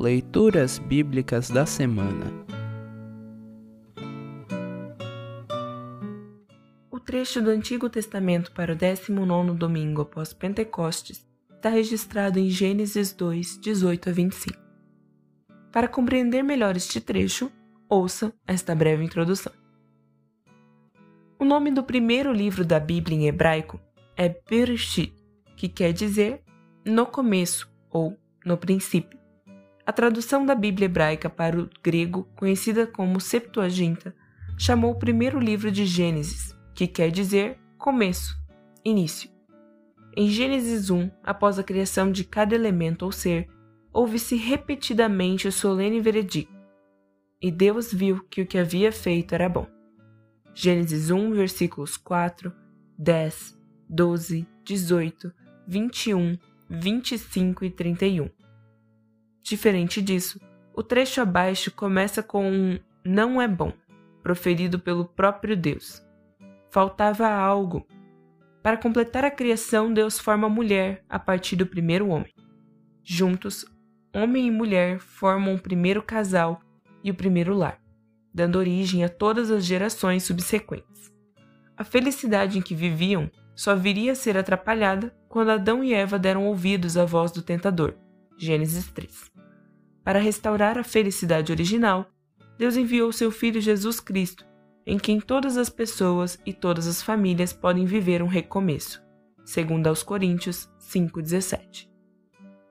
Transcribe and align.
Leituras 0.00 0.78
Bíblicas 0.78 1.50
da 1.50 1.66
Semana. 1.66 2.32
O 6.90 6.98
trecho 6.98 7.42
do 7.42 7.50
Antigo 7.50 7.90
Testamento 7.90 8.50
para 8.52 8.72
o 8.72 8.74
19 8.74 9.58
domingo 9.58 10.00
após 10.00 10.32
Pentecostes 10.32 11.22
está 11.54 11.68
registrado 11.68 12.38
em 12.38 12.48
Gênesis 12.48 13.12
2, 13.12 13.60
18 13.60 14.08
a 14.08 14.12
25. 14.14 14.58
Para 15.70 15.86
compreender 15.86 16.42
melhor 16.42 16.76
este 16.76 16.98
trecho, 16.98 17.52
ouça 17.86 18.32
esta 18.46 18.74
breve 18.74 19.04
introdução. 19.04 19.52
O 21.38 21.44
nome 21.44 21.70
do 21.70 21.82
primeiro 21.82 22.32
livro 22.32 22.64
da 22.64 22.80
Bíblia 22.80 23.18
em 23.18 23.26
hebraico 23.26 23.78
é 24.16 24.34
Bereshit, 24.48 25.12
que 25.58 25.68
quer 25.68 25.92
dizer 25.92 26.42
no 26.86 27.04
começo 27.04 27.70
ou 27.90 28.16
no 28.46 28.56
princípio. 28.56 29.19
A 29.86 29.92
tradução 29.92 30.44
da 30.44 30.54
Bíblia 30.54 30.86
hebraica 30.86 31.28
para 31.28 31.58
o 31.58 31.68
grego, 31.82 32.28
conhecida 32.36 32.86
como 32.86 33.20
Septuaginta, 33.20 34.14
chamou 34.58 34.92
o 34.92 34.98
primeiro 34.98 35.38
livro 35.38 35.70
de 35.70 35.86
Gênesis, 35.86 36.56
que 36.74 36.86
quer 36.86 37.10
dizer 37.10 37.58
começo, 37.78 38.36
início. 38.84 39.30
Em 40.16 40.28
Gênesis 40.28 40.90
1, 40.90 41.10
após 41.22 41.58
a 41.58 41.62
criação 41.62 42.12
de 42.12 42.24
cada 42.24 42.54
elemento 42.54 43.04
ou 43.04 43.12
ser, 43.12 43.48
ouve-se 43.92 44.36
repetidamente 44.36 45.48
o 45.48 45.52
solene 45.52 46.00
veredicto: 46.00 46.52
E 47.40 47.50
Deus 47.50 47.92
viu 47.92 48.22
que 48.24 48.42
o 48.42 48.46
que 48.46 48.58
havia 48.58 48.92
feito 48.92 49.34
era 49.34 49.48
bom. 49.48 49.66
Gênesis 50.52 51.10
1, 51.10 51.32
versículos 51.32 51.96
4, 51.96 52.52
10, 52.98 53.58
12, 53.88 54.46
18, 54.64 55.32
21, 55.66 56.36
25 56.68 57.64
e 57.64 57.70
31. 57.70 58.28
Diferente 59.42 60.00
disso, 60.00 60.40
o 60.74 60.82
trecho 60.82 61.20
abaixo 61.20 61.70
começa 61.70 62.22
com 62.22 62.50
um 62.50 62.78
não 63.04 63.40
é 63.40 63.48
bom, 63.48 63.72
proferido 64.22 64.78
pelo 64.78 65.04
próprio 65.04 65.56
Deus. 65.56 66.02
Faltava 66.70 67.28
algo. 67.28 67.86
Para 68.62 68.76
completar 68.76 69.24
a 69.24 69.30
criação, 69.30 69.92
Deus 69.92 70.18
forma 70.18 70.46
a 70.46 70.50
mulher 70.50 71.02
a 71.08 71.18
partir 71.18 71.56
do 71.56 71.66
primeiro 71.66 72.08
homem. 72.08 72.32
Juntos, 73.02 73.64
homem 74.14 74.46
e 74.46 74.50
mulher 74.50 74.98
formam 74.98 75.54
o 75.54 75.60
primeiro 75.60 76.02
casal 76.02 76.60
e 77.02 77.10
o 77.10 77.14
primeiro 77.14 77.54
lar, 77.54 77.80
dando 78.32 78.58
origem 78.58 79.02
a 79.02 79.08
todas 79.08 79.50
as 79.50 79.64
gerações 79.64 80.22
subsequentes. 80.24 81.10
A 81.76 81.82
felicidade 81.82 82.58
em 82.58 82.62
que 82.62 82.74
viviam 82.74 83.30
só 83.56 83.74
viria 83.74 84.12
a 84.12 84.14
ser 84.14 84.36
atrapalhada 84.36 85.14
quando 85.28 85.50
Adão 85.50 85.82
e 85.82 85.94
Eva 85.94 86.18
deram 86.18 86.46
ouvidos 86.46 86.96
à 86.96 87.04
voz 87.04 87.32
do 87.32 87.42
tentador. 87.42 87.94
Gênesis 88.42 88.90
3. 88.92 89.30
Para 90.02 90.18
restaurar 90.18 90.78
a 90.78 90.82
felicidade 90.82 91.52
original, 91.52 92.10
Deus 92.56 92.74
enviou 92.74 93.12
seu 93.12 93.30
Filho 93.30 93.60
Jesus 93.60 94.00
Cristo, 94.00 94.46
em 94.86 94.98
quem 94.98 95.20
todas 95.20 95.58
as 95.58 95.68
pessoas 95.68 96.38
e 96.46 96.54
todas 96.54 96.86
as 96.86 97.02
famílias 97.02 97.52
podem 97.52 97.84
viver 97.84 98.22
um 98.22 98.26
recomeço, 98.26 99.02
segundo 99.44 99.88
aos 99.88 100.02
Coríntios 100.02 100.70
5,17. 100.80 101.86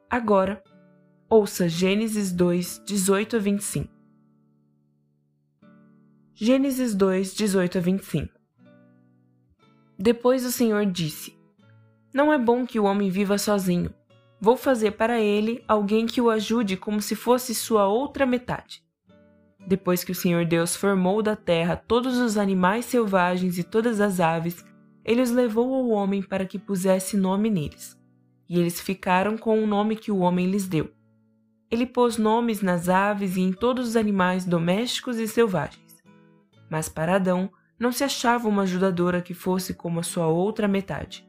Agora, 0.09 0.63
ouça 1.29 1.69
Gênesis 1.69 2.31
2, 2.31 2.81
18 2.83 3.35
a 3.35 3.39
25. 3.39 3.93
Gênesis 6.33 6.95
2, 6.95 7.35
18 7.35 7.77
a 7.77 7.81
25 7.81 8.33
Depois 9.99 10.43
o 10.43 10.51
Senhor 10.51 10.83
disse: 10.87 11.37
Não 12.11 12.33
é 12.33 12.39
bom 12.39 12.65
que 12.65 12.79
o 12.79 12.85
homem 12.85 13.11
viva 13.11 13.37
sozinho. 13.37 13.93
Vou 14.41 14.55
fazer 14.55 14.91
para 14.91 15.19
ele 15.19 15.63
alguém 15.67 16.05
que 16.05 16.21
o 16.21 16.29
ajude 16.29 16.77
como 16.77 17.01
se 17.01 17.15
fosse 17.15 17.53
sua 17.53 17.87
outra 17.87 18.25
metade. 18.25 18.81
Depois 19.67 20.03
que 20.03 20.13
o 20.13 20.15
Senhor 20.15 20.45
Deus 20.45 20.75
formou 20.75 21.21
da 21.21 21.35
terra 21.35 21.75
todos 21.75 22.17
os 22.17 22.37
animais 22.37 22.85
selvagens 22.85 23.57
e 23.57 23.63
todas 23.63 23.99
as 23.99 24.19
aves, 24.19 24.63
ele 25.03 25.21
os 25.21 25.31
levou 25.31 25.73
ao 25.75 25.89
homem 25.89 26.21
para 26.21 26.45
que 26.45 26.57
pusesse 26.57 27.17
nome 27.17 27.49
neles. 27.49 27.99
E 28.47 28.57
eles 28.57 28.79
ficaram 28.79 29.37
com 29.37 29.61
o 29.61 29.67
nome 29.67 29.95
que 29.95 30.11
o 30.11 30.19
homem 30.19 30.49
lhes 30.49 30.67
deu. 30.67 30.89
Ele 31.69 31.85
pôs 31.85 32.17
nomes 32.17 32.61
nas 32.61 32.89
aves 32.89 33.35
e 33.35 33.41
em 33.41 33.51
todos 33.51 33.89
os 33.89 33.95
animais 33.95 34.45
domésticos 34.45 35.17
e 35.17 35.27
selvagens. 35.27 35.97
Mas 36.69 36.87
para 36.87 37.15
Adão 37.15 37.51
não 37.77 37.91
se 37.91 38.03
achava 38.03 38.47
uma 38.47 38.63
ajudadora 38.63 39.21
que 39.21 39.33
fosse 39.33 39.73
como 39.73 39.99
a 39.99 40.03
sua 40.03 40.27
outra 40.27 40.67
metade. 40.67 41.27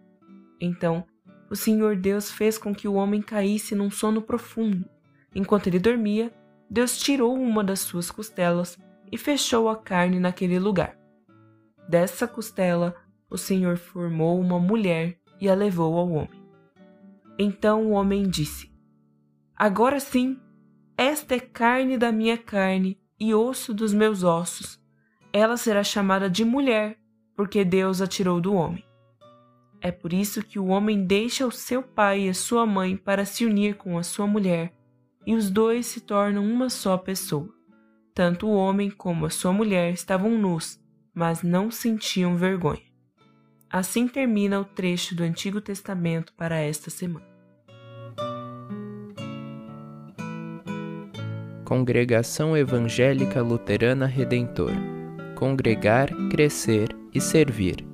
Então 0.60 1.04
o 1.50 1.56
Senhor 1.56 1.96
Deus 1.96 2.30
fez 2.30 2.56
com 2.56 2.72
que 2.72 2.86
o 2.86 2.94
homem 2.94 3.20
caísse 3.20 3.74
num 3.74 3.90
sono 3.90 4.22
profundo. 4.22 4.88
Enquanto 5.34 5.66
ele 5.66 5.80
dormia, 5.80 6.32
Deus 6.70 6.96
tirou 6.96 7.34
uma 7.34 7.64
das 7.64 7.80
suas 7.80 8.08
costelas 8.08 8.78
e 9.10 9.18
fechou 9.18 9.68
a 9.68 9.76
carne 9.76 10.20
naquele 10.20 10.60
lugar. 10.60 10.96
Dessa 11.88 12.28
costela, 12.28 12.94
o 13.28 13.36
Senhor 13.36 13.76
formou 13.76 14.40
uma 14.40 14.60
mulher 14.60 15.18
e 15.40 15.48
a 15.48 15.54
levou 15.54 15.98
ao 15.98 16.08
homem. 16.08 16.40
Então 17.36 17.86
o 17.86 17.90
homem 17.90 18.28
disse: 18.28 18.70
Agora 19.56 19.98
sim, 19.98 20.38
esta 20.96 21.34
é 21.34 21.40
carne 21.40 21.98
da 21.98 22.12
minha 22.12 22.38
carne 22.38 23.00
e 23.18 23.34
osso 23.34 23.74
dos 23.74 23.92
meus 23.92 24.22
ossos. 24.22 24.80
Ela 25.32 25.56
será 25.56 25.82
chamada 25.82 26.30
de 26.30 26.44
mulher, 26.44 26.96
porque 27.34 27.64
Deus 27.64 28.00
a 28.00 28.06
tirou 28.06 28.40
do 28.40 28.54
homem. 28.54 28.84
É 29.80 29.90
por 29.90 30.12
isso 30.12 30.42
que 30.42 30.58
o 30.58 30.66
homem 30.66 31.04
deixa 31.04 31.46
o 31.46 31.50
seu 31.50 31.82
pai 31.82 32.22
e 32.22 32.28
a 32.28 32.34
sua 32.34 32.66
mãe 32.66 32.96
para 32.96 33.24
se 33.24 33.46
unir 33.46 33.76
com 33.76 33.96
a 33.96 34.02
sua 34.02 34.26
mulher, 34.26 34.72
e 35.26 35.34
os 35.34 35.50
dois 35.50 35.86
se 35.86 36.00
tornam 36.00 36.44
uma 36.44 36.68
só 36.68 36.96
pessoa. 36.96 37.48
Tanto 38.14 38.46
o 38.46 38.54
homem 38.54 38.90
como 38.90 39.26
a 39.26 39.30
sua 39.30 39.52
mulher 39.52 39.92
estavam 39.92 40.36
nus, 40.36 40.78
mas 41.14 41.42
não 41.42 41.70
sentiam 41.70 42.36
vergonha. 42.36 42.82
Assim 43.70 44.06
termina 44.06 44.60
o 44.60 44.64
trecho 44.64 45.14
do 45.14 45.22
Antigo 45.22 45.60
Testamento 45.60 46.32
para 46.34 46.58
esta 46.58 46.90
semana. 46.90 47.30
Congregação 51.64 52.56
Evangélica 52.56 53.40
Luterana 53.40 54.06
Redentor 54.06 54.72
Congregar, 55.40 56.10
Crescer 56.28 56.88
e 57.14 57.20
Servir. 57.20 57.89